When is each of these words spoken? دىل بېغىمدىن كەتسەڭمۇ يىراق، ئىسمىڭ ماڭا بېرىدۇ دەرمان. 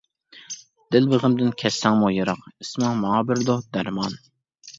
دىل 0.95 1.09
بېغىمدىن 1.11 1.51
كەتسەڭمۇ 1.63 2.09
يىراق، 2.15 2.41
ئىسمىڭ 2.49 2.97
ماڭا 3.03 3.21
بېرىدۇ 3.29 3.59
دەرمان. 3.79 4.19